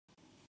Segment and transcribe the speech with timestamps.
[0.07, 0.39] 宮城県村田町